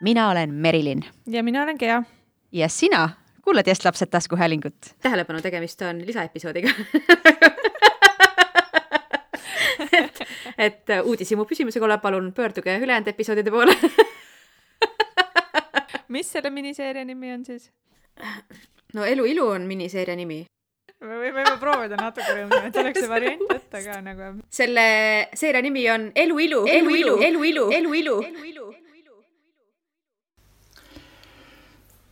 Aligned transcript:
mina 0.00 0.30
olen 0.30 0.54
Merilin 0.54 1.04
ja 1.26 1.42
mina 1.42 1.62
olen 1.62 1.76
Gea. 1.78 2.02
ja 2.52 2.68
sina 2.68 3.08
kuulad 3.42 3.66
Just 3.66 3.84
lapsed 3.84 4.06
taskuhäälingut. 4.10 4.74
tähelepanu, 5.02 5.42
tegemist 5.42 5.82
on 5.82 6.06
lisaepisoodiga 6.06 6.68
et, 9.92 10.20
et 10.58 10.82
uudishimu 11.04 11.44
püsimise 11.44 11.80
korral 11.80 11.98
palun 11.98 12.32
pöörduge 12.32 12.78
ülejäänud 12.78 13.08
episoodide 13.08 13.50
poole 13.50 13.76
mis 16.08 16.32
selle 16.32 16.50
miniseeria 16.50 17.04
nimi 17.04 17.32
on 17.32 17.44
siis? 17.44 17.70
no 18.94 19.04
Elu 19.04 19.24
ilu 19.24 19.48
on 19.48 19.62
miniseeria 19.62 20.16
nimi. 20.16 20.46
me 21.00 21.16
võime 21.20 21.44
proovida 21.60 21.96
natuke 22.00 22.32
rõõmsam, 22.32 22.66
et 22.68 22.76
oleks 22.76 23.00
see 23.00 23.08
variant 23.08 23.42
võtta 23.52 23.82
ka 23.84 24.00
nagu. 24.02 24.22
selle 24.50 24.86
seeria 25.34 25.62
nimi 25.62 25.90
on 25.90 26.10
Elu 26.14 26.38
ilu, 26.38 26.66
elu 26.66 26.90
ilu, 26.96 27.16
elu 27.22 27.44
ilu, 27.44 27.70
elu 27.70 27.94
ilu, 27.94 28.22
elu 28.22 28.44
ilu 28.52 28.74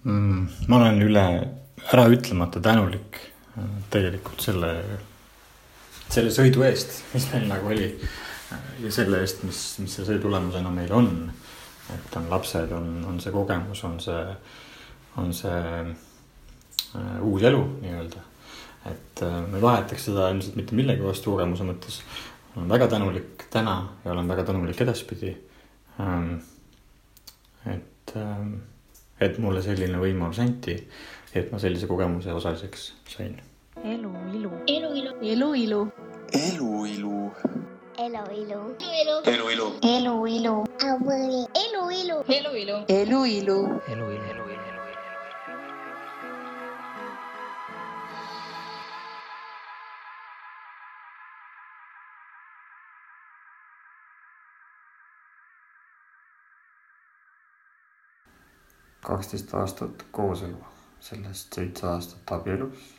mm,? 0.04 0.48
ma 0.68 0.76
olen 0.76 1.00
üle 1.02 1.24
äraütlemata 1.92 2.60
tänulik 2.62 3.18
äh, 3.58 3.70
tegelikult 3.92 4.44
selle, 4.44 4.72
selle 6.08 6.32
sõidu 6.34 6.64
eest, 6.68 7.00
mis 7.14 7.28
meil 7.32 7.48
nagu 7.50 7.72
oli. 7.72 7.88
ja 8.84 8.92
selle 8.92 9.22
eest, 9.24 9.42
mis, 9.48 9.62
mis 9.82 9.96
see 9.98 10.20
tulemusena 10.22 10.70
meil 10.70 10.92
on. 10.94 11.10
et 11.94 12.16
on 12.16 12.28
lapsed, 12.30 12.72
on, 12.72 12.92
on 13.08 13.18
see 13.20 13.32
kogemus, 13.32 13.82
on 13.84 13.98
see, 14.00 14.20
on 15.20 15.34
see 15.36 15.64
äh, 15.80 17.18
uus 17.22 17.42
elu 17.42 17.64
nii-öelda. 17.80 18.22
et 18.92 19.24
äh, 19.24 19.40
ma 19.48 19.58
ei 19.58 19.66
vahetaks 19.68 20.10
seda 20.10 20.28
ilmselt 20.32 20.60
mitte 20.60 20.76
millegi 20.76 21.04
vastu 21.04 21.32
kogemuse 21.32 21.66
mõttes. 21.68 22.02
olen 22.56 22.68
väga 22.76 22.88
tänulik 22.92 23.48
täna 23.50 23.80
ja 24.04 24.12
olen 24.12 24.28
väga 24.28 24.44
tänulik 24.52 24.80
edaspidi 24.80 25.34
ähm,. 26.00 26.36
et 27.64 28.16
ähm, 28.16 28.54
et 29.20 29.38
mulle 29.38 29.62
selline 29.62 29.98
võimalus 30.00 30.40
anti, 30.42 30.74
et 31.34 31.50
ma 31.52 31.58
sellise 31.62 31.86
kogemuse 31.90 32.32
osaliseks 32.32 32.92
sain. 33.08 33.36
elu 33.84 34.10
ilu. 34.34 34.50
elu 34.66 34.90
ilu. 35.00 35.14
elu 35.22 35.50
ilu. 35.54 35.80
elu 36.32 36.70
ilu. 36.86 37.14
elu 37.98 38.24
ilu. 38.40 38.60
elu 38.82 39.46
ilu. 39.54 39.68
elu 39.82 40.26
ilu. 40.26 40.56
elu 40.82 41.10
ilu. 41.10 41.36
elu 41.58 41.90
ilu. 41.90 42.18
elu 42.28 42.54
ilu. 42.58 42.78
elu 42.88 43.24
ilu. 43.26 43.58
elu 43.90 44.10
ilu. 44.18 44.73
Kaksteist 59.04 59.52
aastat 59.54 60.06
kooselu, 60.12 60.60
sellest 61.00 61.54
seitse 61.54 61.86
aastat 61.86 62.32
abielus. 62.38 62.92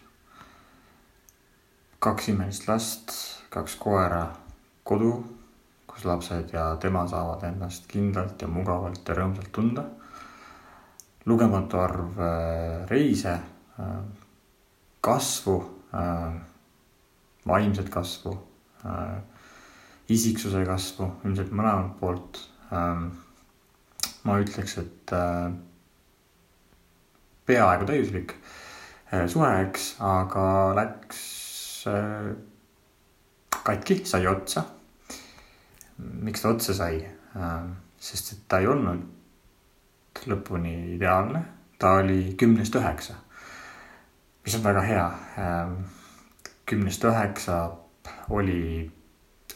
kaks 2.00 2.28
imelist 2.30 2.68
last, 2.68 3.14
kaks 3.50 3.76
koera, 3.82 4.28
kodu, 4.86 5.12
kus 5.90 6.06
lapsed 6.06 6.52
ja 6.54 6.76
tema 6.82 7.08
saavad 7.08 7.44
ennast 7.48 7.88
kindlalt 7.90 8.42
ja 8.42 8.48
mugavalt 8.52 9.08
ja 9.08 9.16
rõõmsalt 9.16 9.52
tunda. 9.56 9.86
lugematu 11.26 11.80
arv 11.82 12.20
äh, 12.22 12.86
reise, 12.90 13.40
äh, 13.82 13.94
kasvu, 15.02 15.56
äh, 15.94 16.36
vaimset 17.48 17.90
kasvu, 17.90 18.36
isiksuse 20.10 20.62
kasvu, 20.66 21.08
ilmselt 21.26 21.52
mõlemalt 21.52 21.96
poolt. 22.00 22.42
ma 24.26 24.38
ütleks, 24.42 24.78
et 24.82 25.14
peaaegu 27.46 27.86
täiuslik 27.86 28.34
äh, 29.14 29.28
suhe, 29.30 29.50
eks, 29.66 29.96
aga 30.04 30.46
läks 30.78 31.20
äh, 31.90 32.32
katki, 33.64 34.02
sai 34.06 34.28
otsa. 34.28 34.66
miks 35.98 36.42
ta 36.42 36.50
otsa 36.50 36.74
sai? 36.74 37.04
Äh, 37.36 37.68
sest 37.98 38.34
et 38.34 38.48
ta 38.50 38.60
ei 38.62 38.68
olnud 38.70 40.26
lõpuni 40.26 40.96
ideaalne, 40.96 41.42
ta 41.80 41.98
oli 42.02 42.36
kümnest 42.40 42.76
üheksa, 42.80 43.18
mis 44.46 44.56
on 44.56 44.64
väga 44.64 44.82
hea. 44.82 45.08
kümnest 46.66 47.04
üheksa 47.04 47.58
oli 48.30 48.92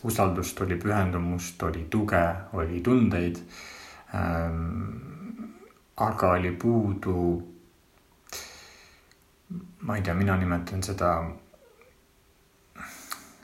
usaldust, 0.04 0.60
oli 0.62 0.76
pühendumust, 0.76 1.64
oli 1.64 1.86
tuge, 1.90 2.26
oli 2.54 2.82
tundeid. 2.84 3.40
aga 6.10 6.32
oli 6.36 6.52
puudu 6.52 7.16
ma 9.90 9.96
ei 9.98 10.04
tea, 10.06 10.14
mina 10.14 10.36
nimetan 10.38 10.84
seda 10.86 11.16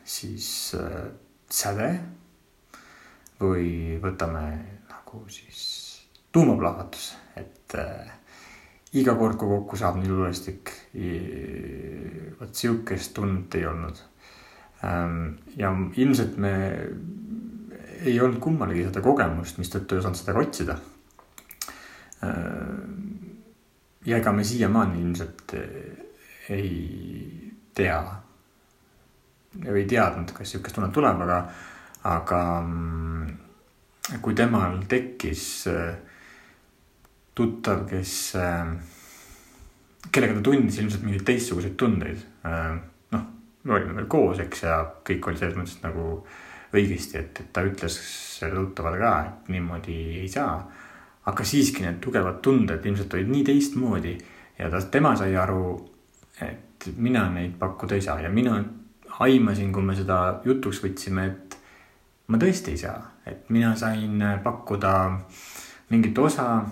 siis 0.05 0.47
äh, 0.77 1.07
säde 1.49 1.87
või 3.39 3.97
võtame 4.03 4.43
nagu 4.85 5.23
siis 5.25 5.63
tuumaplahvatus, 6.29 7.07
et 7.41 7.73
äh, 7.81 8.13
iga 9.01 9.17
kord, 9.17 9.39
kui 9.41 9.49
kokku 9.55 9.79
saab 9.81 9.97
nii 9.97 10.11
tulestik, 10.11 10.75
vot 12.37 12.53
sihukest 12.53 13.15
tunnet 13.17 13.57
ei 13.57 13.65
olnud 13.65 14.05
ähm,. 14.85 15.33
ja 15.57 15.73
ilmselt 15.97 16.37
me 16.37 16.53
ei 18.05 18.19
olnud 18.21 18.37
kummalgi 18.43 18.85
seda 18.85 19.01
kogemust, 19.01 19.57
mistõttu 19.57 19.97
ei 19.97 20.05
osanud 20.05 20.21
seda 20.21 20.37
ka 20.37 20.45
otsida 20.45 20.77
äh, 22.21 23.15
ja 24.05 24.21
ega 24.21 24.31
me 24.31 24.45
siiamaani 24.45 25.01
ilmselt 25.01 25.57
eh, 25.57 26.04
ei 26.53 27.51
tea 27.75 27.99
või 29.55 29.81
ei 29.81 29.87
teadnud, 29.89 30.33
kas 30.35 30.51
sihukest 30.51 30.75
tunnet 30.75 30.93
tuleb, 30.95 31.21
aga, 31.25 31.37
aga 32.11 32.39
mm, 32.61 34.17
kui 34.23 34.35
temal 34.37 34.81
tekkis 34.91 35.45
eh, 35.71 35.93
tuttav, 37.35 37.85
kes, 37.89 38.15
eh, 38.39 38.73
kellega 40.11 40.37
ta 40.37 40.45
tundis 40.49 40.79
ilmselt 40.81 41.05
mingeid 41.07 41.27
teistsuguseid 41.27 41.77
tundeid. 41.79 42.25
noh, 43.15 43.23
me 43.63 43.77
olime 43.77 43.95
veel 43.95 44.09
koos, 44.11 44.41
eks, 44.43 44.65
ja 44.67 44.81
kõik 45.07 45.29
oli 45.31 45.39
selles 45.39 45.55
mõttes 45.57 45.79
nagu 45.83 46.09
õigesti, 46.75 47.17
et, 47.21 47.39
et 47.39 47.53
ta 47.55 47.63
ütles 47.63 47.95
sellele 48.35 48.67
tuttavale 48.67 48.99
ka, 48.99 49.13
et 49.29 49.53
niimoodi 49.55 49.95
ei 50.19 50.27
saa 50.29 50.59
aga 51.25 51.45
siiski 51.45 51.85
need 51.85 51.99
tugevad 52.03 52.41
tunded 52.45 52.85
ilmselt 52.85 53.13
olid 53.17 53.31
nii 53.31 53.43
teistmoodi 53.47 54.13
ja 54.59 54.69
ta, 54.69 54.81
tema 54.91 55.15
sai 55.17 55.35
aru, 55.39 55.61
et 56.41 56.89
mina 56.97 57.27
neid 57.31 57.55
pakkuda 57.59 57.95
ei 57.95 58.01
saa. 58.01 58.19
Ja 58.21 58.29
mina 58.29 58.57
aimasin, 59.19 59.71
kui 59.73 59.83
me 59.83 59.95
seda 59.95 60.41
jutuks 60.45 60.81
võtsime, 60.83 61.25
et 61.31 61.57
ma 62.27 62.39
tõesti 62.41 62.73
ei 62.75 62.81
saa, 62.81 62.97
et 63.25 63.49
mina 63.53 63.75
sain 63.79 64.21
pakkuda 64.43 64.93
mingit 65.91 66.17
osa 66.19 66.65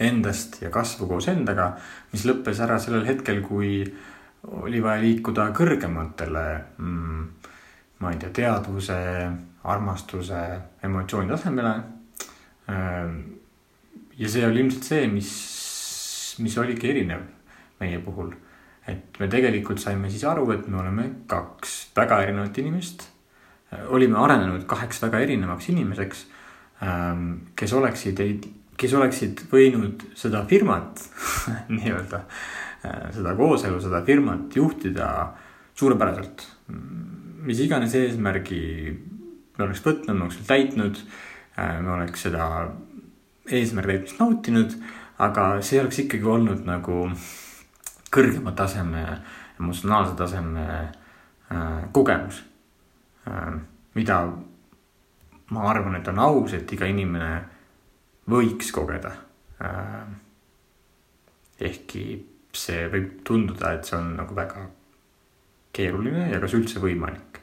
endast 0.00 0.60
ja 0.62 0.72
kasvu 0.74 1.06
koos 1.06 1.28
endaga, 1.30 1.74
mis 2.12 2.24
lõppes 2.26 2.60
ära 2.64 2.80
sellel 2.82 3.06
hetkel, 3.06 3.42
kui 3.44 3.84
oli 4.64 4.80
vaja 4.82 5.00
liikuda 5.04 5.48
kõrgematele 5.56 6.44
mm,, 6.78 7.28
ma 8.02 8.10
ei 8.12 8.18
tea, 8.20 8.32
teadvuse, 8.40 8.98
armastuse, 9.70 10.40
emotsiooni 10.84 11.30
tasemele. 11.30 11.74
Ehm, 12.68 13.14
ja 14.18 14.28
see 14.28 14.44
oli 14.44 14.64
ilmselt 14.64 14.90
see, 14.90 15.06
mis, 15.12 15.30
mis 16.44 16.58
oligi 16.60 16.90
erinev 16.90 17.22
meie 17.80 17.98
puhul. 18.04 18.32
et 18.86 19.16
me 19.20 19.28
tegelikult 19.32 19.80
saime 19.80 20.10
siis 20.12 20.24
aru, 20.28 20.44
et 20.52 20.66
me 20.68 20.76
oleme 20.82 21.08
kaks 21.26 21.92
väga 21.96 22.20
erinevat 22.22 22.58
inimest. 22.58 23.08
olime 23.88 24.18
arenenud 24.18 24.66
kaheks 24.70 25.02
väga 25.02 25.20
erinevaks 25.24 25.68
inimeseks, 25.72 26.26
ehm, 26.82 27.30
kes 27.56 27.72
oleksid, 27.72 28.20
kes 28.76 28.94
oleksid 28.94 29.46
võinud 29.50 30.04
seda 30.14 30.44
firmat 30.46 31.00
nii-öelda, 31.76 32.24
ehm, 32.84 33.10
seda 33.18 33.34
kooselu, 33.34 33.80
seda 33.80 34.04
firmat 34.04 34.56
juhtida 34.56 35.08
suurepäraselt. 35.74 36.48
mis 37.44 37.60
iganes 37.60 37.94
eesmärgi 37.94 38.64
me 39.58 39.64
oleks 39.64 39.82
võtnud, 39.84 40.16
me 40.16 40.24
oleks 40.24 40.44
täitnud 40.46 41.00
Äh, 41.54 41.80
me 41.82 41.92
oleks 41.94 42.24
seda 42.26 42.46
eesmärgi 43.46 43.92
täitmist 43.92 44.18
nautinud, 44.18 44.72
aga 45.22 45.44
see 45.62 45.78
oleks 45.78 46.00
ikkagi 46.02 46.26
olnud 46.26 46.64
nagu 46.66 47.04
kõrgema 48.14 48.54
taseme, 48.56 49.04
emotsionaalse 49.58 50.16
taseme 50.18 50.66
äh, 50.70 51.84
kogemus 51.92 52.42
äh,. 53.28 53.56
mida 53.94 54.18
ma 55.54 55.66
arvan, 55.70 55.96
et 55.98 56.08
on 56.10 56.18
aus, 56.18 56.54
et 56.56 56.72
iga 56.72 56.86
inimene 56.90 57.42
võiks 58.30 58.72
kogeda 58.74 59.12
äh,. 59.62 60.06
ehkki 61.60 62.06
see 62.54 62.86
võib 62.90 63.20
tunduda, 63.26 63.74
et 63.74 63.86
see 63.88 63.98
on 63.98 64.14
nagu 64.18 64.34
väga 64.36 64.68
keeruline 65.74 66.28
ja 66.30 66.40
kas 66.42 66.54
üldse 66.54 66.82
võimalik 66.82 67.33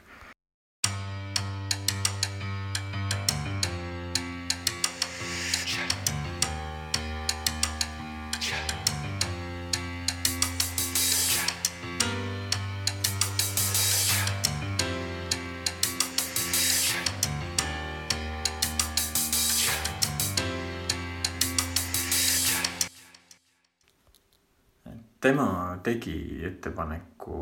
tema 25.22 25.78
tegi 25.82 26.42
ettepaneku 26.46 27.38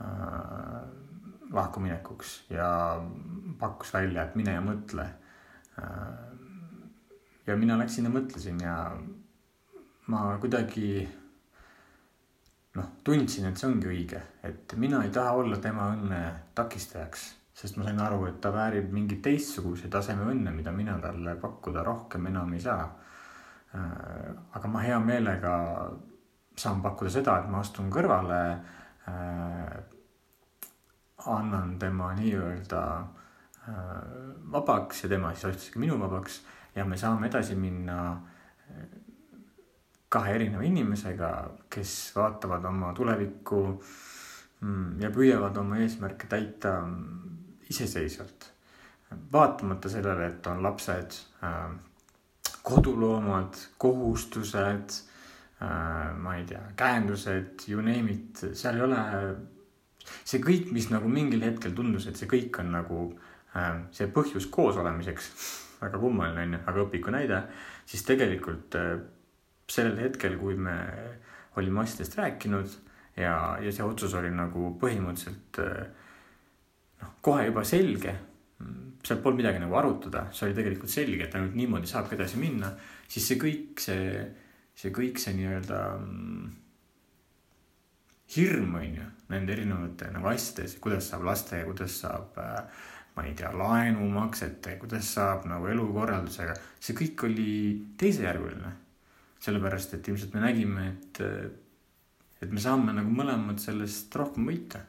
äh, 0.00 0.80
lahkuminekuks 1.52 2.50
ja 2.50 3.02
pakkus 3.58 3.94
välja, 3.94 4.26
et 4.26 4.34
mine 4.38 4.54
ja 4.54 4.62
mõtle 4.64 5.06
äh,. 5.78 6.24
ja 7.46 7.56
mina 7.56 7.78
läksin 7.78 8.06
ja 8.06 8.12
mõtlesin 8.12 8.62
ja 8.62 8.76
ma 10.12 10.22
kuidagi 10.42 11.06
noh, 12.76 12.88
tundsin, 13.04 13.48
et 13.48 13.58
see 13.58 13.68
ongi 13.70 13.90
õige, 13.90 14.20
et 14.46 14.76
mina 14.78 15.02
ei 15.06 15.12
taha 15.14 15.34
olla 15.40 15.58
tema 15.62 15.88
õnne 15.94 16.20
takistajaks, 16.54 17.26
sest 17.56 17.78
ma 17.78 17.86
sain 17.88 18.02
aru, 18.04 18.26
et 18.28 18.40
ta 18.42 18.52
väärib 18.54 18.92
mingit 18.92 19.22
teistsuguse 19.24 19.90
taseme 19.92 20.28
õnne, 20.32 20.52
mida 20.54 20.74
mina 20.74 20.98
talle 21.02 21.38
pakkuda 21.40 21.82
rohkem 21.86 22.28
enam 22.30 22.52
ei 22.54 22.62
saa. 22.62 22.84
Äh, 23.74 24.34
aga 24.58 24.68
ma 24.70 24.84
hea 24.84 24.98
meelega 25.02 25.54
saan 26.56 26.82
pakkuda 26.82 27.10
seda, 27.10 27.38
et 27.40 27.50
ma 27.50 27.60
astun 27.60 27.90
kõrvale 27.92 28.40
äh,. 29.08 29.76
annan 31.26 31.78
tema 31.78 32.12
nii-öelda 32.14 32.82
äh, 32.98 33.78
vabaks 34.52 35.02
ja 35.04 35.08
tema 35.08 35.34
siis 35.34 35.70
ka 35.74 35.80
minu 35.82 35.98
vabaks 35.98 36.42
ja 36.76 36.84
me 36.84 36.96
saame 36.96 37.26
edasi 37.26 37.56
minna 37.58 37.98
äh, 38.12 38.84
kahe 40.08 40.34
erineva 40.34 40.62
inimesega, 40.62 41.30
kes 41.70 41.94
vaatavad 42.16 42.64
oma 42.68 42.92
tulevikku 42.96 43.62
mm, 44.60 45.00
ja 45.02 45.10
püüavad 45.14 45.56
oma 45.60 45.80
eesmärke 45.82 46.28
täita 46.30 46.78
mm, 46.80 47.40
iseseisvalt. 47.70 48.52
vaatamata 49.32 49.88
sellele, 49.88 50.26
et 50.26 50.46
on 50.50 50.62
lapsed, 50.62 51.18
äh, 51.44 51.74
koduloomad, 52.62 53.54
kohustused, 53.78 54.96
ma 55.60 56.34
ei 56.36 56.44
tea, 56.44 56.60
käendused, 56.76 57.64
you 57.70 57.80
name 57.80 58.12
it, 58.12 58.42
seal 58.52 58.76
ei 58.76 58.84
ole 58.84 58.98
see 60.26 60.42
kõik, 60.44 60.68
mis 60.76 60.90
nagu 60.92 61.08
mingil 61.10 61.42
hetkel 61.46 61.72
tundus, 61.76 62.06
et 62.10 62.18
see 62.20 62.28
kõik 62.30 62.60
on 62.60 62.74
nagu 62.74 62.98
äh, 63.56 63.86
see 63.96 64.10
põhjus 64.12 64.50
koos 64.52 64.76
olemiseks, 64.82 65.30
väga 65.82 66.00
kummaline 66.02 66.44
on 66.44 66.56
ju, 66.58 66.62
aga 66.72 66.84
õpiku 66.84 67.14
näide, 67.14 67.42
siis 67.88 68.04
tegelikult 68.08 68.76
sellel 69.70 69.98
hetkel, 70.04 70.36
kui 70.40 70.56
me 70.60 70.76
olime 71.56 71.82
asjadest 71.82 72.16
rääkinud 72.20 72.76
ja, 73.16 73.56
ja 73.62 73.72
see 73.72 73.84
otsus 73.84 74.14
oli 74.18 74.30
nagu 74.34 74.74
põhimõtteliselt 74.80 75.60
noh, 77.00 77.12
kohe 77.24 77.46
juba 77.48 77.64
selge. 77.66 78.14
seal 79.06 79.20
polnud 79.22 79.38
midagi 79.38 79.60
nagu 79.62 79.76
arutada, 79.78 80.26
see 80.34 80.48
oli 80.48 80.56
tegelikult 80.56 80.90
selge, 80.90 81.26
et 81.26 81.34
ainult 81.38 81.54
niimoodi 81.54 81.86
saabki 81.86 82.16
edasi 82.16 82.40
minna, 82.42 82.72
siis 83.08 83.26
see 83.28 83.38
kõik, 83.38 83.82
see, 83.82 84.24
see 84.76 84.92
kõik 84.94 85.20
see 85.20 85.36
nii-öelda 85.38 85.80
mm, 85.98 86.50
hirm 88.36 88.74
on 88.80 88.98
ju 89.00 89.06
nende 89.32 89.54
erinevate 89.56 90.10
nagu 90.14 90.28
asjades, 90.30 90.76
kuidas 90.82 91.08
saab 91.10 91.24
lastega, 91.26 91.64
kuidas 91.68 92.00
saab 92.02 92.38
äh, 92.42 92.82
ma 93.16 93.24
ei 93.24 93.32
tea, 93.34 93.50
laenumaksete, 93.56 94.76
kuidas 94.80 95.14
saab 95.16 95.46
nagu 95.48 95.70
elukorraldusega, 95.72 96.56
see 96.80 96.96
kõik 96.98 97.24
oli 97.30 97.52
teisejärguline 97.98 98.74
sellepärast, 99.46 99.96
et 99.96 100.08
ilmselt 100.10 100.34
me 100.36 100.42
nägime, 100.44 100.88
et, 100.92 101.22
et 102.42 102.52
me 102.52 102.62
saame 102.62 102.96
nagu 102.96 103.12
mõlemad 103.12 103.60
sellest 103.62 104.14
rohkem 104.20 104.48
võita. 104.50 104.84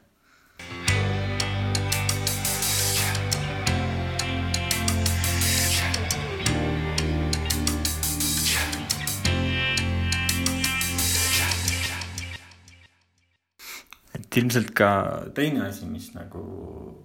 Et 14.28 14.36
ilmselt 14.42 14.74
ka 14.76 14.90
teine 15.34 15.64
asi, 15.64 15.88
mis 15.88 16.10
nagu, 16.12 16.42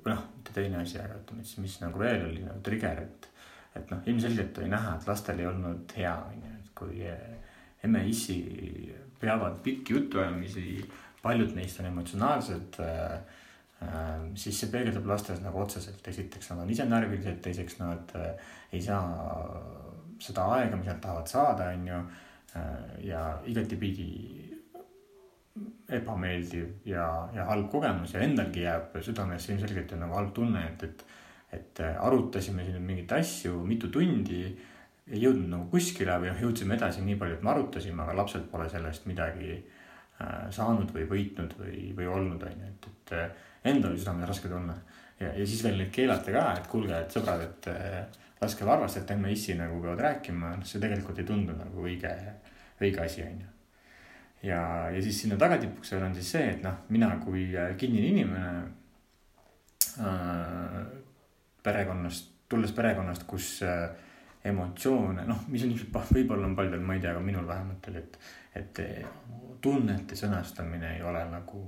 noh, 0.05 0.23
mitte 0.35 0.55
teine 0.55 0.81
asi, 0.83 0.99
aga 0.99 1.21
ütleme 1.21 1.45
siis, 1.47 1.61
mis 1.63 1.77
nagu 1.79 2.01
veel 2.01 2.27
oli 2.27 2.43
nagu 2.43 2.59
trigger, 2.65 3.05
et 3.07 3.29
et 3.73 3.89
noh, 3.89 4.03
ilmselgelt 4.05 4.57
oli 4.61 4.67
näha, 4.69 4.97
et 4.99 5.07
lastel 5.09 5.39
ei 5.41 5.47
olnud 5.49 5.95
hea, 5.97 6.11
onju, 6.29 6.49
et 6.59 6.67
kui 6.77 6.99
emme-issi 7.83 8.35
peavad 9.21 9.55
pikki 9.65 9.95
jutuajamisi, 9.95 10.83
paljud 11.23 11.55
neist 11.55 11.79
on 11.79 11.87
emotsionaalsed 11.89 12.77
äh, 12.83 13.15
äh,, 13.81 14.27
siis 14.35 14.59
see 14.59 14.69
peegeldub 14.69 15.07
lastes 15.09 15.41
nagu 15.41 15.61
otseselt, 15.63 16.05
esiteks 16.11 16.51
nad 16.51 16.61
on 16.65 16.73
ise 16.75 16.85
närvilised, 16.85 17.39
teiseks 17.41 17.79
nad 17.79 18.13
äh, 18.19 18.51
ei 18.75 18.83
saa 18.83 19.07
seda 20.21 20.45
aega, 20.57 20.77
mis 20.77 20.91
nad 20.91 21.01
tahavad 21.03 21.31
saada, 21.31 21.71
on 21.73 21.87
ju, 21.87 22.01
äh, 22.59 22.71
ja 23.09 23.23
igatipidi 23.49 24.11
ebameeldiv 25.93 26.87
ja, 26.89 27.05
ja 27.35 27.45
halb 27.45 27.69
kogemus 27.71 28.15
ja 28.15 28.23
endalgi 28.25 28.63
jääb 28.63 28.95
südamesse 29.05 29.53
ilmselgelt 29.53 29.91
ju 29.91 29.99
nagu 30.01 30.17
halb 30.17 30.31
tunne, 30.33 30.63
et, 30.71 30.83
et, 30.87 31.03
et 31.53 31.81
arutasime 31.93 32.65
siin 32.65 32.81
mingeid 32.81 33.13
asju 33.19 33.59
mitu 33.67 33.91
tundi 33.93 34.41
ei 35.11 35.19
jõudnud 35.19 35.49
nagu 35.51 35.67
kuskile 35.71 36.15
või 36.21 36.31
noh, 36.31 36.41
jõudsime 36.45 36.77
edasi 36.77 37.03
nii 37.03 37.17
palju, 37.19 37.37
et 37.37 37.45
me 37.45 37.51
arutasime, 37.51 38.01
aga 38.05 38.15
lapsed 38.21 38.45
pole 38.51 38.69
sellest 38.71 39.07
midagi 39.09 39.57
äh, 39.57 40.49
saanud 40.55 40.93
või 40.95 41.07
võitnud 41.09 41.55
või, 41.59 41.85
või 41.97 42.07
olnud, 42.07 42.45
on 42.47 42.63
ju, 42.63 42.71
et, 42.71 42.89
et 42.91 43.15
äh, 43.19 43.47
endal 43.73 43.91
oli 43.91 44.01
südames 44.01 44.29
raske 44.31 44.51
tunne. 44.51 44.77
ja, 45.19 45.33
ja 45.35 45.45
siis 45.45 45.63
veel 45.65 45.81
neid 45.81 45.91
keelata 45.93 46.33
ka, 46.35 46.45
et 46.57 46.69
kuulge, 46.71 46.95
et 46.97 47.17
sõbrad, 47.17 47.43
et 47.49 47.69
äh, 47.73 48.21
laske 48.41 48.67
varvast, 48.67 49.01
et 49.01 49.11
emme 49.11 49.31
issi 49.31 49.57
nagu 49.59 49.81
peavad 49.83 50.05
rääkima, 50.07 50.55
noh, 50.57 50.67
see 50.67 50.81
tegelikult 50.83 51.19
ei 51.19 51.27
tundu 51.27 51.57
nagu 51.57 51.83
õige, 51.83 52.13
õige 52.79 53.03
asi, 53.03 53.27
on 53.27 53.43
ju. 53.43 53.52
Ja, 54.43 54.61
ja 54.91 55.01
siis 55.03 55.21
sinna 55.23 55.37
tagatipuks 55.39 55.93
veel 55.95 56.07
on 56.07 56.15
siis 56.17 56.31
see, 56.35 56.47
et 56.55 56.63
noh, 56.65 56.83
mina 56.93 57.13
kui 57.23 57.47
kinnine 57.79 58.07
inimene 58.11 58.53
äh, 60.03 60.79
perekonnast, 61.63 62.33
tulles 62.49 62.73
perekonnast, 62.75 63.27
kus 63.29 63.55
äh, 63.67 63.87
emotsioone, 64.45 65.25
noh, 65.27 65.45
mis 65.47 65.63
on 65.63 65.71
ilmselt, 65.71 66.11
võib-olla 66.11 66.49
on 66.49 66.57
paljudel, 66.57 66.83
ma 66.83 66.97
ei 66.97 67.03
tea, 67.03 67.13
aga 67.15 67.23
minul 67.23 67.47
vähemalt 67.47 67.87
oli, 67.91 68.03
et, 68.03 68.17
et 68.59 68.81
tunnete 69.63 70.17
sõnastamine 70.19 70.97
ei 70.97 71.05
ole 71.07 71.23
nagu 71.31 71.61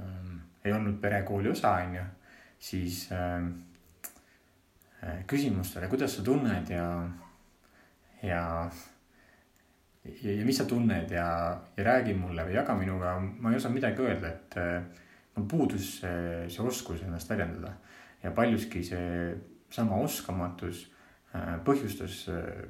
ähm,, 0.00 0.34
ei 0.64 0.74
olnud 0.76 0.98
perekooli 1.00 1.48
osa, 1.54 1.72
on 1.86 1.94
ju, 1.96 2.04
siis 2.68 3.06
ähm, 3.16 3.48
äh, 5.00 5.22
küsimustele, 5.30 5.88
kuidas 5.88 6.18
sa 6.18 6.24
tunned 6.26 6.70
ja, 6.70 6.86
ja, 8.22 8.42
ja, 10.22 10.32
ja 10.32 10.44
mis 10.46 10.58
sa 10.60 10.68
tunned 10.68 11.10
ja, 11.10 11.28
ja 11.76 11.84
räägi 11.84 12.14
mulle 12.18 12.46
või 12.48 12.56
jaga 12.56 12.74
minuga, 12.78 13.16
ma 13.20 13.52
ei 13.52 13.60
osanud 13.60 13.78
midagi 13.78 14.04
öelda, 14.04 14.32
et 14.32 14.58
äh, 14.60 15.06
mul 15.36 15.48
puudus 15.50 15.96
see, 16.00 16.46
see 16.52 16.64
oskus 16.64 17.02
ennast 17.06 17.30
väljendada 17.30 17.74
ja 18.22 18.32
paljuski 18.34 18.82
seesama 18.84 19.98
oskamatus 20.04 20.86
Äh, 21.36 21.56
põhjustas 21.66 22.20
äh, 22.30 22.66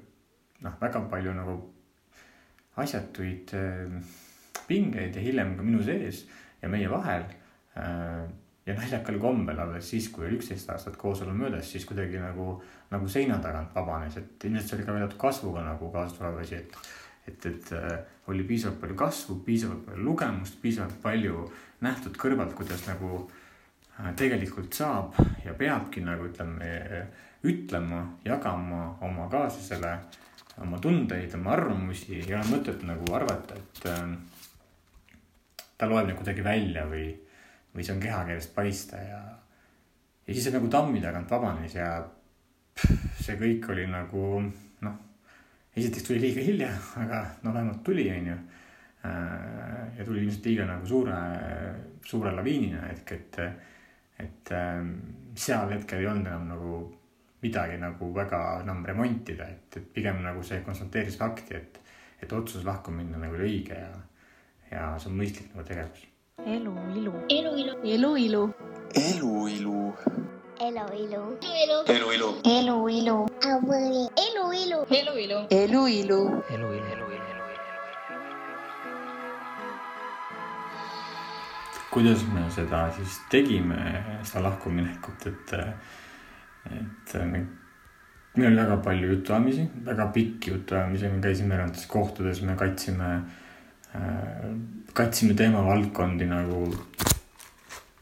noh, 0.65 0.79
väga 0.81 1.03
palju 1.11 1.35
nagu 1.37 1.57
asjatuid 2.81 3.53
äh, 3.57 4.15
pingeid 4.67 5.17
ja 5.17 5.23
hiljem 5.23 5.55
ka 5.59 5.67
minu 5.67 5.83
sees 5.85 6.25
ja 6.63 6.71
meie 6.73 6.89
vahel. 6.91 7.29
ja 8.67 8.73
naljakal 8.73 9.19
kombel 9.21 9.59
alles 9.61 9.91
siis, 9.91 10.07
kui 10.09 10.25
oli 10.25 10.39
üksteist 10.39 10.71
aastat 10.73 10.95
koos 10.97 11.21
olla 11.23 11.35
möödas, 11.37 11.69
siis 11.69 11.85
kuidagi 11.87 12.17
nagu, 12.17 12.55
nagu 12.91 13.09
seina 13.13 13.37
tagant 13.45 13.75
vabanes, 13.77 14.17
et 14.17 14.47
ilmselt 14.49 14.71
see 14.71 14.79
oli 14.79 14.87
ka 14.87 14.95
teatud 14.97 15.19
kasvuga 15.21 15.65
nagu 15.67 15.91
kaasa 15.93 16.17
tulev 16.17 16.39
asi, 16.41 16.63
et 16.63 16.79
et, 17.27 17.47
et 17.47 17.73
äh, 17.77 17.99
oli 18.31 18.45
piisavalt 18.47 18.81
palju 18.81 18.97
kasvu, 18.99 19.41
piisavalt 19.47 19.87
palju 19.87 20.05
lugemust, 20.05 20.61
piisavalt 20.63 21.01
palju 21.03 21.47
nähtud 21.87 22.17
kõrvalt, 22.19 22.55
kuidas 22.59 22.87
nagu 22.89 23.23
äh, 24.01 24.13
tegelikult 24.17 24.75
saab 24.75 25.19
ja 25.45 25.55
peabki 25.55 26.05
nagu 26.07 26.29
ütleme 26.31 27.07
ütlema, 27.47 28.01
jagama 28.25 28.97
oma 29.07 29.29
kaaslasele 29.31 29.93
oma 30.63 30.79
tundeid, 30.81 31.35
oma 31.37 31.53
arvamusi, 31.53 32.17
ei 32.23 32.35
ole 32.35 32.45
mõtet 32.49 32.83
nagu 32.89 33.13
arvata, 33.15 33.59
et 33.59 33.89
äh, 33.93 34.05
ta 35.77 35.89
loeb 35.89 36.09
neid 36.09 36.19
kuidagi 36.19 36.45
välja 36.45 36.87
või, 36.89 37.11
või 37.75 37.85
see 37.85 37.97
on 37.97 38.03
kehakeelest 38.03 38.55
paista 38.57 39.01
ja, 39.03 39.21
ja 40.25 40.31
siis 40.33 40.47
see 40.47 40.55
nagu 40.55 40.71
tammi 40.73 41.03
tagant 41.05 41.31
vabanes 41.31 41.77
ja 41.77 41.91
pff, 42.07 43.21
see 43.21 43.37
kõik 43.41 43.69
oli 43.75 43.85
nagu 43.91 44.23
esiteks 45.77 46.07
tuli 46.07 46.21
liiga 46.21 46.45
hilja, 46.45 46.71
aga 47.03 47.23
no 47.45 47.53
vähemalt 47.55 47.83
tuli, 47.85 48.09
onju. 48.11 48.37
Äh, 49.07 49.99
ja 49.99 50.05
tuli 50.05 50.25
ilmselt 50.25 50.47
liiga 50.49 50.67
nagu 50.67 50.87
suure, 50.89 51.17
suure 52.05 52.33
laviinina 52.35 52.87
hetk, 52.89 53.13
et, 53.13 53.41
et 54.25 54.53
ähm, 54.57 54.95
seal 55.37 55.71
hetkel 55.71 56.03
ei 56.03 56.09
olnud 56.11 56.31
enam 56.33 56.49
nagu 56.49 56.79
midagi 57.45 57.77
nagu 57.79 58.11
väga 58.15 58.43
enam 58.65 58.85
remontida, 58.87 59.49
et, 59.53 59.77
et 59.77 59.89
pigem 59.95 60.23
nagu 60.25 60.43
see 60.43 60.63
konstateeris 60.67 61.19
fakti, 61.21 61.55
et, 61.61 61.81
et 62.23 62.33
otsus 62.33 62.65
lahku 62.65 62.95
minna 62.95 63.21
nagu 63.21 63.37
oli 63.37 63.51
õige 63.51 63.79
ja, 63.79 63.93
ja 64.73 64.89
see 64.99 65.13
on 65.13 65.21
mõistlik 65.21 65.53
nagu 65.55 65.69
tegevus. 65.69 66.09
elu, 66.47 66.73
ilu. 66.97 67.13
elu, 67.37 67.53
ilu. 67.63 67.77
elu, 67.85 68.17
ilu. 68.25 68.43
elu, 69.05 69.37
ilu. 69.59 70.36
Elu, 70.61 70.85
ilu. 70.95 71.39
elu, 71.43 71.79
elu, 71.87 72.11
ilu. 72.11 72.29
elu, 72.45 72.89
ilu. 72.89 73.29
elu, 74.17 74.53
ilu. 74.53 74.87
elu, 74.91 75.19
ilu. 75.19 75.47
elu, 75.51 75.89
ilu. 75.89 76.43
elu, 76.51 76.69
ilu, 76.73 76.73
elu, 76.73 77.07
ilu. 77.13 77.37
kuidas 81.91 82.23
me 82.33 82.51
seda 82.51 82.91
siis 82.93 83.21
tegime, 83.31 83.77
seda 84.25 84.43
lahkuminekut, 84.45 85.27
et, 85.27 85.53
et 86.77 87.15
me, 87.25 87.41
meil 88.37 88.51
oli 88.51 88.57
väga 88.59 88.77
palju 88.85 89.13
jutuajamisi, 89.15 89.65
väga 89.85 90.07
pikki 90.13 90.51
jutuajamisi, 90.51 91.09
me 91.09 91.23
käisime 91.25 91.55
erinevates 91.55 91.87
kohtades, 91.89 92.43
me 92.43 92.57
katsime, 92.57 93.11
katsime 94.93 95.37
teemavaldkondi 95.37 96.29
nagu 96.29 96.67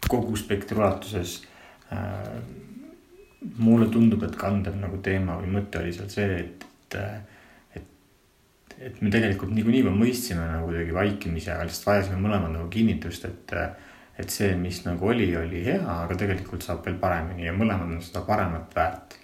kogu 0.08 0.36
spektri 0.36 0.78
ulatuses. 0.78 1.42
Mulle 3.58 3.88
tundub, 3.92 4.22
et 4.26 4.36
kandev 4.38 4.76
nagu 4.80 4.98
teema 5.04 5.38
või 5.40 5.52
mõte 5.58 5.80
oli 5.80 5.92
seal 5.94 6.10
see, 6.12 6.38
et, 6.40 6.66
et, 6.96 7.80
et, 7.80 8.76
et 8.88 9.02
me 9.04 9.12
tegelikult 9.12 9.52
niikuinii 9.54 9.82
juba 9.84 9.94
mõistsime 9.96 10.46
nagu 10.48 10.70
kuidagi 10.70 10.94
vaikimisi, 10.96 11.50
aga 11.52 11.66
lihtsalt 11.68 11.90
vajasime 11.90 12.20
mõlemad 12.24 12.54
nagu 12.56 12.70
kinnitust, 12.72 13.26
et, 13.28 13.56
et 14.18 14.32
see, 14.32 14.54
mis 14.60 14.80
nagu 14.86 15.10
oli, 15.12 15.28
oli 15.38 15.64
hea, 15.66 15.82
aga 15.82 16.16
tegelikult 16.20 16.64
saab 16.66 16.84
veel 16.86 16.96
paremini 17.02 17.48
ja 17.48 17.56
mõlemad 17.56 17.98
on 17.98 18.04
seda 18.04 18.24
paremat 18.26 18.74
väärt. 18.76 19.18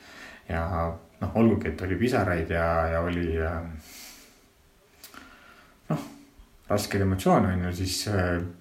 ja 0.50 0.66
noh, 1.20 1.34
olgugi, 1.36 1.72
et 1.72 1.82
oli 1.86 1.98
pisaraid 2.00 2.50
ja, 2.52 2.68
ja 2.94 3.00
oli 3.06 3.26
noh, 3.38 3.98
raskeid 6.70 7.02
emotsioone 7.02 7.54
on 7.54 7.64
ju, 7.66 7.72
siis, 7.82 7.96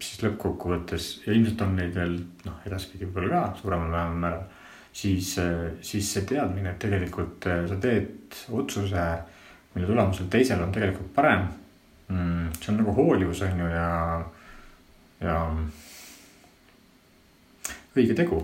siis 0.02 0.24
lõppkokkuvõttes 0.26 1.10
ja 1.28 1.34
ilmselt 1.36 1.62
on 1.66 1.76
neid 1.78 1.94
veel 1.94 2.16
noh, 2.46 2.64
edaspidi 2.66 3.06
võib-olla 3.06 3.44
ka 3.52 3.62
suuremal 3.62 3.94
vähemal 3.94 4.24
määral 4.24 4.48
siis, 4.94 5.36
siis 5.82 6.14
see 6.14 6.26
teadmine, 6.28 6.74
et 6.74 6.82
tegelikult 6.82 7.48
äh, 7.50 7.64
sa 7.70 7.78
teed 7.82 8.38
otsuse, 8.56 9.06
mille 9.76 9.88
tulemusel 9.88 10.30
teisel 10.32 10.64
on 10.64 10.74
tegelikult 10.76 11.14
parem 11.16 11.48
mm,. 12.08 12.52
see 12.60 12.74
on 12.74 12.82
nagu 12.82 12.96
hoolivus, 12.98 13.44
on 13.48 13.64
ju, 13.64 13.70
ja, 13.74 13.90
ja 15.24 15.40
õige 17.96 18.18
tegu. 18.18 18.44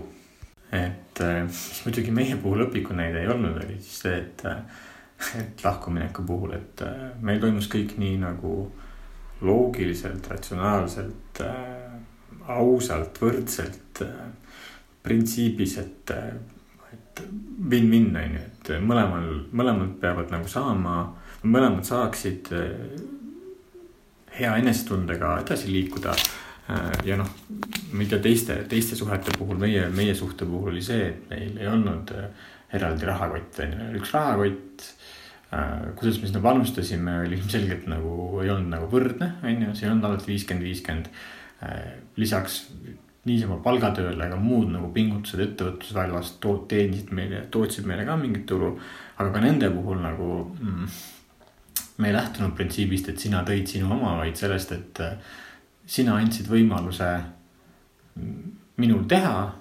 et 0.72 1.22
äh, 1.24 1.42
mis 1.46 1.84
muidugi 1.86 2.14
meie 2.14 2.40
puhul 2.42 2.66
õpikunäide 2.66 3.22
ei 3.22 3.30
olnud, 3.32 3.62
oli 3.64 3.78
siis 3.80 4.02
see, 4.06 4.18
et, 4.22 4.46
äh, 4.48 4.82
et 5.40 5.64
lahkumineku 5.64 6.24
puhul, 6.26 6.56
et 6.56 6.82
meil 7.24 7.40
toimus 7.42 7.70
kõik 7.72 7.96
nii 8.00 8.18
nagu 8.22 8.58
loogiliselt, 9.44 10.30
ratsionaalselt, 10.32 11.42
ausalt, 12.46 13.18
võrdselt 13.20 14.00
printsiibis, 15.06 15.76
et, 15.82 16.10
et 16.92 17.22
win-win 17.70 18.10
on 18.16 18.34
ju, 18.36 18.42
et 18.42 18.72
mõlemal, 18.82 19.28
mõlemad 19.56 19.94
peavad 20.02 20.32
nagu 20.34 20.50
saama, 20.50 20.96
mõlemad 21.46 21.86
saaksid 21.86 22.50
eh, 22.56 22.96
hea 24.40 24.56
enesetundega 24.62 25.36
edasi 25.44 25.70
liikuda. 25.72 26.16
Eh, 26.16 26.98
ja 27.10 27.18
noh, 27.20 27.30
tea, 28.08 28.20
teiste, 28.22 28.58
teiste 28.70 28.98
suhete 28.98 29.34
puhul, 29.38 29.60
meie, 29.62 29.86
meie 29.94 30.14
suhte 30.18 30.48
puhul 30.48 30.74
oli 30.74 30.84
see, 30.84 31.10
et 31.12 31.30
meil 31.30 31.60
ei 31.62 31.70
olnud 31.70 32.12
eh, 32.16 32.48
eraldi 32.76 33.06
rahakotte, 33.08 33.70
üks 34.00 34.10
rahakott 34.16 34.90
kuidas 35.96 36.20
me 36.20 36.28
sinna 36.28 36.42
panustasime, 36.42 37.20
oli 37.24 37.38
ilmselgelt 37.38 37.86
nagu, 37.90 38.12
ei 38.42 38.50
olnud 38.50 38.72
nagu 38.74 38.88
võrdne, 38.92 39.32
on 39.46 39.66
ju, 39.68 39.74
see 39.78 39.86
ei 39.86 39.92
olnud 39.92 40.08
alati 40.08 40.32
viiskümmend, 40.32 40.66
viiskümmend. 40.66 41.10
lisaks 42.20 42.64
niisama 43.26 43.58
palgatööle 43.62 44.26
ega 44.28 44.36
muud 44.38 44.68
nagu 44.70 44.90
pingutused 44.94 45.40
ettevõtlusväljas 45.42 46.36
to-, 46.42 46.60
teenisid 46.70 47.10
meile, 47.16 47.42
tootsid 47.50 47.86
meile 47.88 48.04
ka 48.06 48.16
mingit 48.20 48.46
tulu. 48.46 48.76
aga 49.16 49.32
ka 49.32 49.40
nende 49.40 49.70
puhul 49.72 50.02
nagu 50.02 50.28
mm, 50.60 50.88
me 51.98 52.08
ei 52.08 52.14
lähtunud 52.14 52.54
printsiibist, 52.56 53.08
et 53.08 53.18
sina 53.18 53.42
tõid 53.46 53.66
sinu 53.70 53.88
oma, 53.92 54.16
vaid 54.20 54.36
sellest, 54.36 54.72
et 54.76 55.00
äh, 55.00 55.16
sina 55.86 56.18
andsid 56.20 56.50
võimaluse 56.50 57.08
mm, 58.14 58.56
minul 58.82 59.06
teha. 59.08 59.52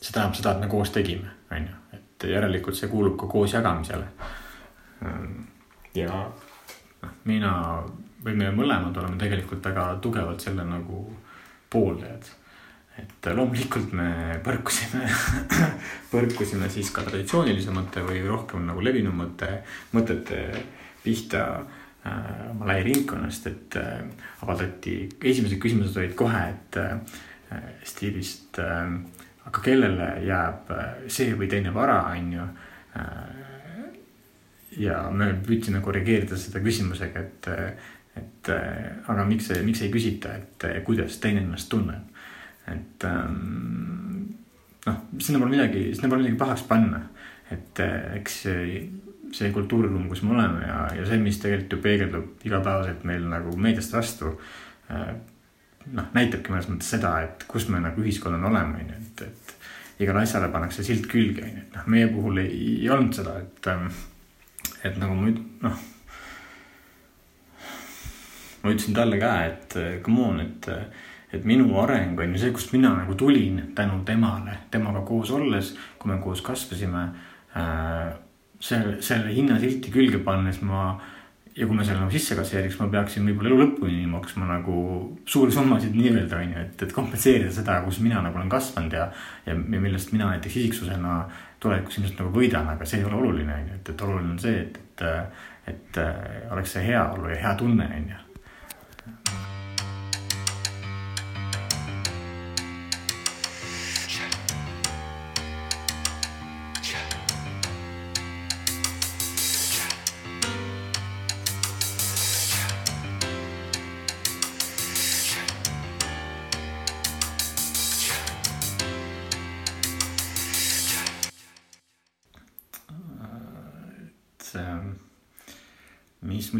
see 0.00 0.12
tähendab 0.12 0.36
seda, 0.36 0.52
et 0.52 0.60
me 0.60 0.68
koos 0.68 0.90
tegime, 0.92 1.30
on 1.50 1.68
ju, 1.68 1.76
et 1.96 2.26
järelikult 2.28 2.76
see 2.76 2.90
kuulub 2.92 3.16
ka 3.20 3.26
koos 3.30 3.54
jagamisele. 3.54 4.10
Ja 5.94 6.08
noh, 7.02 7.12
mina 7.28 7.52
või 8.24 8.38
me 8.38 8.48
mõlemad 8.54 8.96
oleme 8.96 9.20
tegelikult 9.20 9.64
väga 9.64 9.90
tugevalt 10.02 10.40
selle 10.40 10.64
nagu 10.64 11.04
pooldajad. 11.70 12.30
et 12.94 13.26
loomulikult 13.34 13.92
me 13.92 14.38
põrkusime 14.44 15.08
põrkusime 16.12 16.68
siis 16.70 16.92
ka 16.94 17.02
traditsioonilisemate 17.02 18.04
või 18.06 18.22
rohkem 18.26 18.66
nagu 18.68 18.84
levinumate 18.84 19.48
mõtete 19.92 20.44
pihta 21.02 21.42
äh, 21.58 22.50
oma 22.52 22.70
lähiringkonnast, 22.70 23.46
et 23.50 23.76
äh, 23.76 24.06
avaldati, 24.46 24.96
esimesed 25.20 25.58
küsimused 25.60 25.98
olid 25.98 26.14
kohe, 26.16 26.44
et 26.54 26.78
äh, 26.80 27.18
stiilist 27.84 28.62
äh, 28.62 28.94
aga 29.44 29.64
kellele 29.64 30.08
jääb 30.24 30.70
äh, 30.72 30.86
see 31.12 31.34
või 31.36 31.50
teine 31.50 31.74
vara, 31.74 32.04
on 32.12 32.32
ju 32.38 32.46
äh,. 33.00 33.42
Ja 34.80 35.04
me 35.10 35.32
püüdsime 35.46 35.82
korrigeerida 35.84 36.38
seda 36.40 36.62
küsimusega, 36.64 37.24
et 37.24 37.50
et 38.14 38.48
aga 39.10 39.24
miks, 39.26 39.48
miks 39.66 39.80
ei 39.82 39.90
küsita, 39.90 40.36
et 40.38 40.66
kuidas 40.86 41.16
teine 41.18 41.40
ennast 41.42 41.66
tunneb. 41.72 42.12
et 42.70 43.04
ähm, 43.04 44.28
noh, 44.86 45.00
sinna 45.18 45.40
pole 45.40 45.50
midagi, 45.50 45.88
sinna 45.94 46.08
pole 46.08 46.22
midagi 46.22 46.38
pahaks 46.38 46.62
panna. 46.68 47.00
et 47.50 47.80
äh, 47.82 48.14
eks 48.20 48.36
see, 48.46 48.84
see 49.34 49.50
kultuuriruum, 49.52 50.06
kus 50.08 50.22
me 50.22 50.36
oleme 50.36 50.62
ja, 50.62 50.78
ja 50.94 51.06
see, 51.08 51.18
mis 51.18 51.40
tegelikult 51.42 51.74
ju 51.74 51.82
peegeldub 51.82 52.46
igapäevaselt 52.46 53.04
meil 53.04 53.26
nagu 53.28 53.56
meediast 53.56 53.92
vastu 53.92 54.36
noh, 55.92 56.08
näitabki 56.14 56.52
mõnes 56.52 56.68
mõttes 56.70 56.90
seda, 56.94 57.14
et 57.26 57.44
kus 57.50 57.68
me 57.72 57.80
nagu 57.82 58.02
ühiskonnana 58.02 58.48
oleme, 58.48 58.80
on 58.80 58.92
ju, 58.94 59.00
et, 59.00 59.22
et 59.28 60.04
igale 60.04 60.24
asjale 60.24 60.50
pannakse 60.52 60.84
silt 60.86 61.08
külge, 61.10 61.44
on 61.44 61.52
ju, 61.58 61.64
et 61.66 61.78
noh, 61.78 61.86
meie 61.94 62.10
puhul 62.12 62.40
ei, 62.42 62.58
ei 62.80 62.90
olnud 62.94 63.16
seda, 63.16 63.36
et, 63.44 63.70
ähm, 63.72 63.88
et 64.84 64.96
nagu 65.00 65.16
ma 65.18 65.32
noh 65.64 65.82
ma 68.64 68.72
ütlesin 68.72 68.96
talle 68.96 69.18
ka, 69.20 69.32
et 69.44 69.76
come 70.04 70.22
on, 70.24 70.40
et, 70.40 70.68
et 71.36 71.44
minu 71.44 71.68
areng 71.82 72.18
on 72.20 72.32
ju 72.32 72.40
see, 72.40 72.52
kust 72.56 72.72
mina 72.72 72.94
nagu 72.96 73.16
tulin 73.20 73.60
tänu 73.76 74.00
temale, 74.08 74.56
temaga 74.72 75.04
koos 75.04 75.32
olles, 75.36 75.74
kui 76.00 76.12
me 76.12 76.20
koos 76.22 76.44
kasvasime 76.44 77.08
äh,. 77.56 78.14
selle, 78.64 79.02
selle 79.04 79.34
hinnasilti 79.34 79.90
külge 79.92 80.22
pannes 80.24 80.62
ma 80.64 80.94
ja 81.54 81.66
kui 81.68 81.76
me 81.76 81.84
selle 81.86 82.00
nagu 82.00 82.10
sisse 82.14 82.34
kasseeriks, 82.38 82.78
ma 82.80 82.88
peaksin 82.90 83.26
võib-olla 83.28 83.52
elu 83.52 83.58
lõpuni 83.60 84.06
maksma 84.10 84.48
nagu 84.48 84.76
suuri 85.28 85.52
summasid 85.54 85.94
nii-öelda 85.94 86.40
on 86.40 86.54
ju, 86.54 86.62
et, 86.64 86.82
et 86.86 86.94
kompenseerida 86.94 87.52
seda, 87.54 87.76
kus 87.84 88.00
mina 88.02 88.22
nagu 88.24 88.40
olen 88.40 88.50
kasvanud 88.50 88.96
ja. 88.96 89.10
ja 89.46 89.54
millest 89.54 90.14
mina 90.14 90.32
näiteks 90.32 90.56
isiksusena 90.62 91.18
tulevikus 91.64 91.98
ilmselt 91.98 92.20
nagu 92.20 92.34
võidan, 92.34 92.68
aga 92.74 92.86
see 92.88 93.00
ei 93.00 93.08
ole 93.08 93.18
oluline 93.22 93.56
on 93.56 93.72
ju, 93.72 93.80
et, 93.80 93.90
et 93.94 94.06
oluline 94.06 94.36
on 94.36 94.42
see, 94.42 94.60
et, 94.66 94.78
et, 95.00 95.72
et 95.72 95.98
oleks 96.52 96.76
see 96.76 96.86
heaolu 96.90 97.32
ja 97.32 97.40
hea 97.46 97.56
tunne 97.60 97.88
on 97.88 98.12
ju 98.12 98.20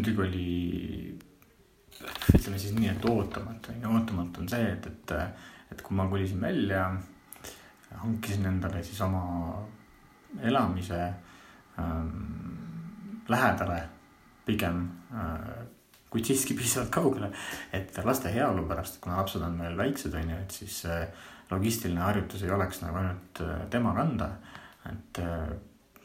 muidugi 0.05 0.21
oli 0.27 1.17
ütleme 2.35 2.59
siis 2.59 2.73
nii, 2.75 2.89
et 2.91 3.05
ootamatu 3.09 3.71
on 3.71 3.81
ju, 3.81 3.91
ootamatu 3.97 4.41
on 4.43 4.49
see, 4.51 4.65
et, 4.73 4.87
et, 4.89 5.13
et 5.71 5.81
kui 5.81 5.97
ma 5.97 6.07
kolisin 6.11 6.41
välja, 6.41 6.87
hankisin 8.03 8.45
endale 8.49 8.83
siis 8.83 8.99
oma 9.01 9.23
elamise 10.43 10.99
ähm, 11.79 12.09
lähedale 13.31 13.79
pigem 14.45 14.83
äh,, 15.13 15.63
kuid 16.11 16.27
siiski 16.27 16.55
piisavalt 16.55 16.91
kaugele, 16.93 17.31
et 17.73 17.97
laste 18.05 18.31
heaolu 18.31 18.67
pärast, 18.69 18.99
kuna 19.03 19.17
lapsed 19.19 19.43
on 19.43 19.57
veel 19.59 19.77
väiksed, 19.79 20.13
on 20.15 20.29
ju, 20.29 20.41
et 20.43 20.59
siis 20.59 20.81
äh, 20.87 21.07
logistiline 21.51 22.03
harjutus 22.03 22.43
ei 22.43 22.53
oleks 22.55 22.83
nagu 22.83 23.01
ainult 23.01 23.41
äh, 23.43 23.65
tema 23.71 23.95
kanda, 23.97 24.29
et 24.91 25.23
äh, 25.23 25.49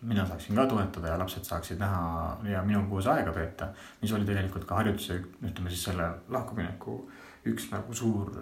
mina 0.03 0.27
saaksin 0.27 0.57
ka 0.57 0.67
toetada 0.67 1.13
ja 1.13 1.19
lapsed 1.19 1.45
saaksid 1.45 1.81
näha 1.81 2.37
ja 2.49 2.63
minuga 2.65 2.89
koos 2.89 3.07
aega 3.07 3.35
veeta. 3.35 3.69
mis 4.03 4.13
oli 4.13 4.25
tegelikult 4.25 4.65
ka 4.65 4.81
harjutuse, 4.81 5.21
ütleme 5.43 5.71
siis 5.71 5.85
selle 5.85 6.09
lahkumineku 6.29 6.97
üks 7.51 7.71
nagu 7.73 7.95
suur, 7.95 8.33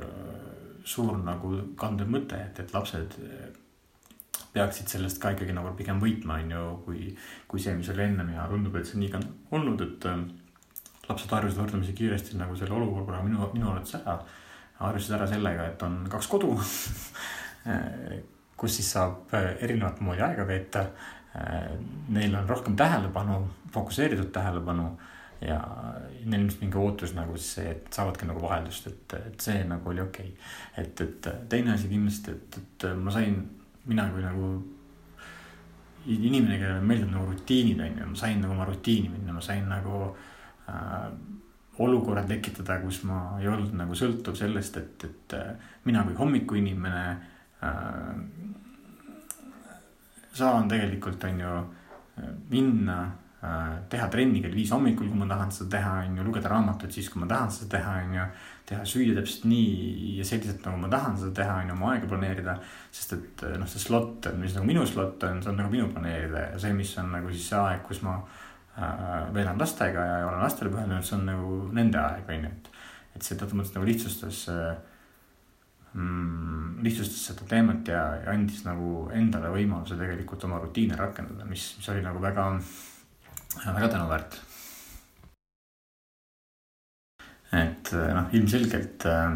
suur 0.84 1.18
nagu 1.22 1.54
kandev 1.76 2.10
mõte, 2.10 2.38
et, 2.38 2.60
et 2.60 2.74
lapsed 2.74 3.18
peaksid 4.52 4.88
sellest 4.88 5.20
ka 5.22 5.34
ikkagi 5.34 5.54
nagu 5.54 5.74
pigem 5.78 6.00
võitma, 6.02 6.40
on 6.42 6.54
ju, 6.54 6.64
kui, 6.86 7.12
kui 7.50 7.62
see, 7.62 7.74
mis 7.78 7.90
oli 7.92 8.06
ennem 8.06 8.32
ja 8.34 8.46
tundub, 8.50 8.78
et 8.78 8.86
see 8.88 9.02
nii 9.02 9.12
ka 9.12 9.20
olnud, 9.54 9.84
et 9.84 10.08
lapsed 11.08 11.34
harjusid 11.36 11.60
võrdlemisi 11.60 11.94
kiiresti 11.98 12.38
nagu 12.40 12.56
selle 12.56 12.74
olukorra 12.78 13.22
minu, 13.24 13.50
minu 13.54 13.70
arvates 13.70 13.98
ära 14.00 14.18
harjusid 14.78 15.14
ära 15.18 15.26
sellega, 15.26 15.68
et 15.72 15.82
on 15.82 16.02
kaks 16.10 16.28
kodu 16.30 16.54
kus 18.58 18.78
siis 18.78 18.90
saab 18.94 19.32
erinevat 19.34 20.00
moodi 20.02 20.22
aega 20.24 20.46
veeta. 20.46 20.84
Neil 22.09 22.35
on 22.35 22.49
rohkem 22.49 22.76
tähelepanu, 22.76 23.42
fokusseeritud 23.73 24.30
tähelepanu 24.33 24.88
ja 25.40 25.59
neil 26.25 26.40
ilmselt 26.42 26.62
mingi 26.64 26.78
ootus 26.80 27.12
nagu 27.14 27.37
see, 27.38 27.68
et 27.71 27.92
saavadki 27.95 28.26
nagu 28.26 28.42
vaheldust, 28.42 28.88
et, 28.90 29.14
et 29.18 29.45
see 29.45 29.61
nagu 29.68 29.92
oli 29.92 30.02
okei. 30.02 30.33
Okay.. 30.33 30.85
et, 30.85 31.00
et 31.00 31.28
teine 31.49 31.75
asi 31.75 31.90
kindlasti, 31.90 32.35
et, 32.35 32.59
et 32.62 32.88
ma 32.99 33.14
sain, 33.14 33.38
mina 33.87 34.09
kui 34.11 34.25
nagu 34.25 34.50
inimene, 36.09 36.59
kellele 36.59 36.80
meeldivad 36.80 37.14
nagu 37.14 37.33
rutiinid 37.33 37.80
on 37.85 38.00
ju, 38.00 38.11
ma 38.12 38.18
sain 38.18 38.40
nagu 38.42 38.54
oma 38.57 38.66
rutiini 38.68 39.12
minna, 39.12 39.35
ma 39.37 39.45
sain 39.45 39.68
nagu 39.68 40.04
äh, 40.71 41.11
olukorra 41.78 42.25
tekitada, 42.26 42.80
kus 42.83 43.02
ma 43.07 43.38
ei 43.38 43.49
olnud 43.50 43.75
nagu 43.78 43.97
sõltuv 43.99 44.37
sellest, 44.38 44.78
et, 44.80 45.04
et 45.07 45.37
äh, 45.38 45.52
mina 45.87 46.02
kui 46.07 46.16
hommikuinimene 46.18 47.04
äh, 47.62 48.16
saan 50.32 50.68
tegelikult 50.68 51.25
on 51.25 51.40
ju 51.40 51.54
äh, 51.54 52.35
minna 52.50 53.00
Äh, 53.38 53.75
teha 53.87 54.08
trenni 54.11 54.40
kell 54.42 54.54
viis 54.58 54.70
hommikul, 54.75 55.06
kui 55.06 55.18
ma 55.20 55.26
tahan 55.30 55.52
seda 55.54 55.76
teha, 55.76 55.90
on 56.08 56.16
ju, 56.18 56.25
lugeda 56.26 56.50
raamatut 56.50 56.90
siis, 56.90 57.06
kui 57.06 57.20
ma 57.23 57.28
tahan 57.30 57.52
seda 57.54 57.68
teha, 57.76 57.92
on 58.02 58.16
ju. 58.16 58.25
teha 58.66 58.87
süüa 58.90 59.14
täpselt 59.14 59.44
nii 59.49 60.16
ja 60.18 60.25
selliselt, 60.26 60.58
nagu 60.66 60.80
ma 60.82 60.90
tahan 60.90 61.14
seda 61.20 61.30
teha, 61.37 61.61
on 61.62 61.70
ju, 61.70 61.76
oma 61.76 61.92
aega 61.92 62.11
planeerida. 62.11 62.56
sest 62.90 63.14
et 63.14 63.44
noh, 63.62 63.70
see 63.70 63.85
slot, 63.85 64.26
mis 64.40 64.58
nagu 64.58 64.66
minu 64.66 64.82
slot 64.90 65.23
on, 65.30 65.38
see 65.44 65.52
on 65.52 65.62
nagu 65.62 65.70
minu 65.70 65.87
planeerida 65.92 66.42
ja 66.49 66.58
see, 66.64 66.75
mis 66.75 66.90
on 66.99 67.14
nagu 67.14 67.30
siis 67.30 67.47
see 67.52 67.61
aeg, 67.62 67.87
kus 67.87 68.02
ma 68.02 68.16
äh, 68.18 69.30
veedan 69.38 69.62
lastega 69.62 70.11
ja 70.11 70.18
olen 70.26 70.42
lastele 70.42 70.75
pühendunud, 70.75 71.06
see 71.06 71.20
on 71.20 71.25
nagu 71.30 71.62
nende 71.78 72.02
aeg, 72.02 72.26
on 72.35 72.49
ju, 72.49 72.54
et. 72.56 72.70
et 73.14 73.23
see 73.23 73.38
teatud 73.38 73.61
mõttes 73.61 73.76
nagu 73.78 73.87
lihtsustas 73.87 74.42
äh, 74.50 74.75
mm, 75.95 76.78
lihtsustas 76.85 77.30
seda 77.30 77.49
teemat 77.49 77.88
ja, 77.88 78.04
ja 78.25 78.35
andis 78.35 78.64
nagu 78.66 79.09
endale 79.14 79.50
võimaluse 79.54 79.99
tegelikult 79.99 80.45
oma 80.49 80.61
rutiine 80.62 80.97
rakendada, 80.99 81.47
mis, 81.49 81.73
mis 81.78 81.90
oli 81.95 82.04
nagu 82.04 82.23
väga 82.23 82.50
väga 83.66 83.88
tänuväärt. 83.88 84.40
et 87.52 87.92
äh, 87.92 88.14
noh, 88.14 88.26
ilmselgelt 88.33 89.07
äh, 89.07 89.33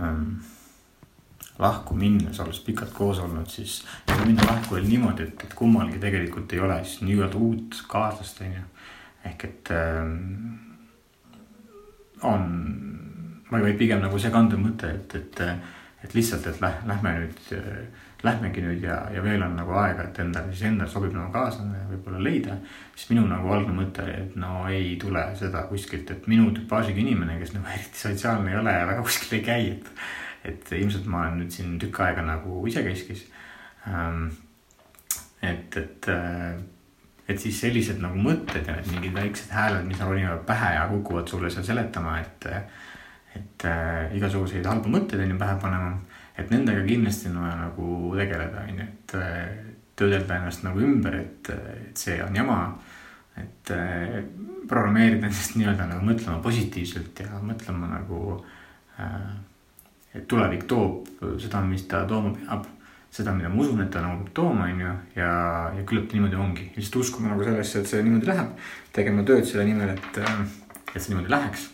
äh, 0.00 0.14
lahku 1.58 1.94
minnes, 1.94 2.40
olles 2.40 2.60
pikalt 2.64 2.92
koos 2.96 3.18
olnud, 3.20 3.50
siis 3.52 3.82
minna 4.24 4.46
lahku 4.48 4.74
veel 4.74 4.88
niimoodi, 4.88 5.26
et, 5.28 5.44
et 5.44 5.54
kummalgi 5.54 6.00
tegelikult 6.00 6.52
ei 6.56 6.62
ole 6.64 6.78
siis 6.84 7.02
nii-öelda 7.04 7.36
uut 7.36 7.82
kaaslast, 7.88 8.40
on 8.40 8.56
ju. 8.56 8.64
ehk 9.28 9.44
et 9.44 9.70
äh, 9.76 10.08
on, 12.32 12.48
või 13.62 13.76
pigem 13.78 14.02
nagu 14.02 14.18
see 14.18 14.32
kandev 14.34 14.58
mõte, 14.58 14.90
et, 14.90 15.14
et, 15.14 15.40
et 16.04 16.16
lihtsalt, 16.16 16.46
et 16.50 16.60
läh, 16.60 16.80
lähme 16.88 17.14
nüüd 17.20 17.54
äh, 17.58 17.84
lähmegi 18.24 18.62
nüüd 18.64 18.84
ja, 18.84 18.96
ja 19.12 19.22
veel 19.24 19.42
on 19.44 19.54
nagu 19.58 19.74
aega, 19.78 20.06
et 20.08 20.18
endale 20.22 20.52
siis 20.52 20.64
endale 20.70 20.90
sobib 20.90 21.12
nagu 21.14 21.30
kaaslane 21.34 21.84
võib-olla 21.90 22.22
leida. 22.24 22.56
siis 22.96 23.10
minu 23.12 23.26
nagu 23.28 23.50
algne 23.52 23.74
mõte 23.76 24.04
et 24.08 24.36
no 24.40 24.64
ei 24.70 24.94
tule 25.00 25.24
seda 25.38 25.64
kuskilt, 25.68 26.10
et 26.10 26.28
minu 26.30 26.50
tüpaažiga 26.56 27.02
inimene, 27.02 27.38
kes 27.40 27.54
nagu 27.56 27.68
eriti 27.76 28.00
sotsiaalne 28.00 28.52
ei 28.52 28.60
ole 28.60 28.76
ja 28.78 28.86
väga 28.90 29.04
kuskil 29.04 29.38
ei 29.38 29.44
käi, 29.48 29.72
et. 29.76 29.90
et 30.44 30.72
ilmselt 30.76 31.06
ma 31.08 31.24
olen 31.24 31.42
nüüd 31.42 31.52
siin 31.56 31.76
tükk 31.80 32.00
aega 32.04 32.24
nagu 32.24 32.62
isekeskis 32.68 33.26
ähm,. 33.88 34.30
et, 35.42 35.76
et, 35.76 36.08
äh, 36.08 36.56
et 37.28 37.40
siis 37.40 37.60
sellised 37.60 38.00
nagu 38.00 38.20
mõtted 38.20 38.64
ja 38.68 38.78
need 38.78 38.90
mingid 38.92 39.14
väiksed 39.20 39.52
hääled, 39.52 39.84
mis 39.88 40.00
ronivad 40.00 40.44
pähe 40.48 40.74
ja 40.78 40.88
kukuvad 40.88 41.28
sulle 41.28 41.52
seal 41.52 41.68
seletama, 41.74 42.18
et. 42.24 42.50
Et 43.34 43.64
äh, 43.68 44.16
igasuguseid 44.16 44.66
halbu 44.66 44.92
mõtteid 44.92 45.24
on 45.24 45.34
ju 45.34 45.38
pähe 45.40 45.56
panema 45.62 45.94
et 46.38 46.50
nendega 46.50 46.82
kindlasti 46.86 47.30
on 47.30 47.40
vaja 47.44 47.54
nagu 47.60 47.88
tegeleda, 48.18 48.64
on 48.66 48.80
ju, 48.80 48.88
et 48.88 49.14
äh, 49.20 49.38
töödelda 49.98 50.40
ennast 50.40 50.64
nagu 50.66 50.82
ümber, 50.82 51.20
et, 51.20 51.50
et 51.50 52.04
see 52.06 52.18
on 52.24 52.34
jama. 52.36 52.58
et 53.34 53.70
äh, 53.74 54.20
programmeerida 54.68 55.26
ennast 55.26 55.56
nii-öelda 55.58 55.88
nagu 55.90 56.06
mõtlema 56.06 56.38
positiivselt 56.42 57.18
ja 57.18 57.40
mõtlema 57.42 57.88
nagu 57.90 58.20
äh,. 58.98 59.32
et 60.14 60.28
tulevik 60.30 60.68
toob 60.70 61.08
seda, 61.42 61.60
mis 61.66 61.82
ta 61.90 62.04
tooma 62.06 62.30
peab, 62.36 62.68
seda, 63.10 63.34
mida 63.34 63.50
ma 63.50 63.62
usun, 63.62 63.82
et 63.82 63.90
ta 63.90 64.04
nagu 64.04 64.22
peab 64.22 64.34
tooma, 64.38 64.68
on 64.70 64.84
ju, 64.84 64.94
ja, 65.16 65.32
ja 65.74 65.82
küllap 65.82 66.06
ta 66.08 66.18
niimoodi 66.18 66.38
ongi, 66.38 66.68
lihtsalt 66.76 67.00
uskuma 67.02 67.32
nagu 67.32 67.46
sellesse, 67.46 67.82
et 67.82 67.90
see 67.90 68.06
niimoodi 68.06 68.30
läheb. 68.30 68.54
tegema 68.94 69.26
tööd 69.26 69.46
selle 69.50 69.66
nimel, 69.66 69.96
et, 69.96 70.22
äh, 70.22 70.42
et 70.94 71.00
see 71.00 71.10
niimoodi 71.10 71.34
läheks. 71.34 71.73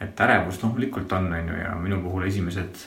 Et 0.00 0.20
ärevust 0.20 0.62
loomulikult 0.62 1.12
on, 1.12 1.32
on 1.32 1.50
ju, 1.52 1.58
ja 1.62 1.74
minu 1.80 2.00
puhul 2.02 2.28
esimesed 2.28 2.86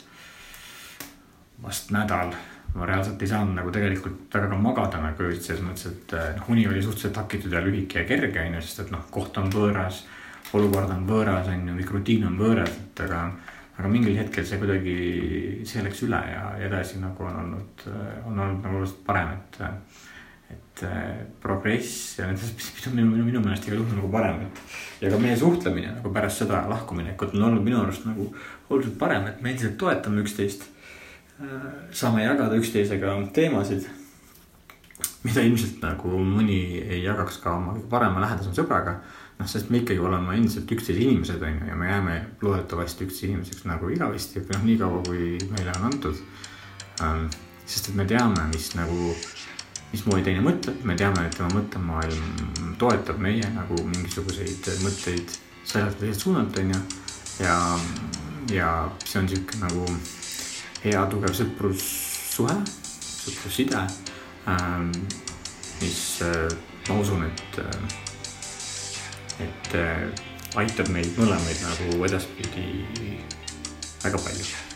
vast 1.62 1.91
nädal 1.91 2.34
ma 2.74 2.88
reaalselt 2.88 3.21
ei 3.21 3.28
saanud 3.28 3.58
nagu 3.58 3.71
tegelikult 3.74 4.34
väga 4.34 4.50
ka 4.52 4.58
magada 4.58 5.00
nagu 5.04 5.26
öösel 5.28 5.43
selles 5.43 5.63
mõttes, 5.65 5.88
et 5.91 6.13
noh, 6.38 6.50
uni 6.54 6.67
oli 6.69 6.84
suhteliselt 6.84 7.17
takitud 7.17 7.54
ja 7.54 7.63
lühike 7.63 8.04
ja 8.04 8.08
kerge 8.08 8.45
on 8.45 8.56
ju, 8.58 8.62
sest 8.65 8.86
et 8.86 8.93
noh, 8.95 9.04
koht 9.12 9.38
on 9.41 9.52
võõras. 9.52 10.06
olukord 10.54 10.89
on 10.91 11.04
võõras 11.08 11.47
on 11.47 11.67
ju, 11.67 11.76
kõik 11.80 11.91
rutiin 11.95 12.28
on 12.28 12.38
võõras, 12.39 12.71
et 12.80 13.02
aga, 13.06 13.19
aga 13.78 13.91
mingil 13.91 14.15
hetkel 14.19 14.45
see 14.47 14.60
kuidagi, 14.60 14.95
see 15.67 15.84
läks 15.84 16.04
üle 16.08 16.21
ja, 16.32 16.45
edasi 16.67 17.00
nagu 17.04 17.28
on 17.28 17.41
olnud, 17.43 17.86
on 18.26 18.39
olnud 18.39 18.63
nagu 18.63 18.80
oluliselt 18.80 19.04
parem, 19.08 19.36
et. 19.36 19.62
Et 20.52 20.84
eh, 20.88 21.22
progress 21.44 22.20
ja 22.20 22.28
nendes, 22.28 22.52
minu, 22.92 23.08
minu, 23.14 23.26
minu 23.30 23.42
meelest 23.44 23.70
igal 23.70 23.80
juhul 23.80 23.98
nagu 23.98 24.12
parem, 24.12 24.44
et. 24.48 24.62
ja 25.02 25.14
ka 25.14 25.22
meie 25.22 25.38
suhtlemine 25.40 25.96
nagu 25.96 26.12
pärast 26.14 26.44
seda 26.44 26.66
lahkuminekut 26.70 27.34
on 27.38 27.48
olnud 27.50 27.66
minu 27.66 27.82
arust 27.82 28.06
nagu 28.10 28.30
oluliselt 28.70 29.00
parem, 29.00 29.32
et 29.32 29.42
me 29.42 29.54
endiselt 29.54 29.80
toetame 29.82 30.24
üksteist 30.26 30.70
saame 31.92 32.24
jagada 32.24 32.58
üksteisega 32.60 33.16
teemasid, 33.34 33.88
mida 35.26 35.44
ilmselt 35.46 35.82
nagu 35.84 36.14
mõni 36.26 36.62
ei 36.82 37.02
jagaks 37.04 37.40
ka 37.44 37.56
oma 37.58 37.76
kõige 37.76 37.90
parema 37.90 38.24
lähedasema 38.24 38.58
sõbraga. 38.58 39.00
noh, 39.42 39.48
sest 39.50 39.72
me 39.74 39.80
ikkagi 39.82 39.98
oleme 40.00 40.36
endiselt 40.38 40.70
üksteise 40.70 41.02
inimesed, 41.02 41.42
on 41.42 41.56
ju, 41.56 41.68
ja 41.72 41.76
me 41.76 41.88
jääme 41.88 42.18
loodetavasti 42.46 43.08
üksteise 43.08 43.32
inimeseks 43.32 43.64
nagu 43.66 43.90
igavesti 43.90 44.44
või 44.44 44.54
noh, 44.54 44.66
nii 44.68 44.76
kaua, 44.78 45.00
kui 45.08 45.30
meile 45.50 45.74
on 45.80 45.88
antud 45.90 46.20
ähm,. 47.02 47.26
sest 47.66 47.90
et 47.90 47.96
me 47.96 48.06
teame, 48.06 48.44
mis 48.52 48.74
nagu, 48.76 49.16
mismoodi 49.92 50.24
teine 50.26 50.44
mõtleb, 50.46 50.84
me 50.88 50.96
teame, 51.00 51.26
et 51.28 51.36
tema 51.38 51.52
mõttemaailm 51.56 52.76
toetab 52.80 53.20
meie 53.22 53.48
nagu 53.56 53.78
mingisuguseid 53.90 54.72
mõtteid 54.86 55.36
või 55.72 55.84
teiselt 56.00 56.24
suunalt, 56.24 56.58
on 56.58 56.74
ju. 56.74 56.80
ja, 57.44 57.58
ja 58.52 58.72
see 59.06 59.22
on 59.22 59.30
sihuke 59.32 59.60
nagu 59.62 59.86
hea 60.84 61.04
tugev 61.12 61.36
sõprussuhe, 61.38 62.58
sõprusside 63.02 63.84
ähm,, 64.50 64.90
mis 65.82 66.02
äh, 66.26 66.48
ma 66.90 67.00
usun, 67.04 67.28
et 67.28 67.62
äh,, 67.62 68.02
et 69.46 69.78
äh, 69.78 70.26
aitab 70.62 70.92
meid 70.92 71.14
mõlemaid 71.20 71.64
nagu 71.68 72.04
edaspidi 72.10 72.68
väga 74.02 74.18
palju 74.18 74.71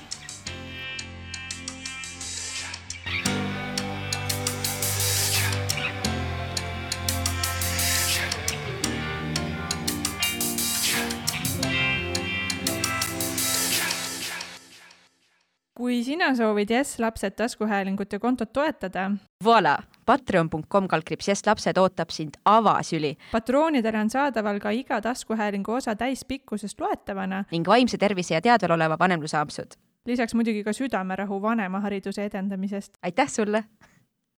kui 15.85 15.99
sina 16.03 16.31
soovid 16.35 16.71
Jess 16.73 16.99
lapsed 16.99 17.35
taskuhäälingut 17.37 18.13
ja 18.13 18.19
kontot 18.19 18.53
toetada. 18.53 19.11
Voila, 19.43 19.77
patreon.com 20.05 20.87
kaldkriips 20.87 21.27
Jess 21.27 21.45
lapsed 21.45 21.77
ootab 21.77 22.09
sind 22.09 22.39
avasüli. 22.45 23.17
patroonidele 23.31 23.99
on 23.99 24.09
saadaval 24.09 24.59
ka 24.59 24.69
iga 24.73 25.01
taskuhäälingu 25.01 25.71
osa 25.71 25.95
täispikkusest 25.95 26.81
loetavana. 26.81 27.43
ning 27.51 27.67
vaimse 27.67 27.97
tervise 27.97 28.33
ja 28.33 28.41
teadvel 28.41 28.71
oleva 28.71 28.97
vanemluse 28.99 29.37
ampsud. 29.37 29.77
lisaks 30.05 30.33
muidugi 30.33 30.63
ka 30.63 30.73
südamerahu 30.73 31.41
vanemahariduse 31.41 32.25
edendamisest. 32.25 32.97
aitäh 33.03 33.29
sulle 33.29 33.63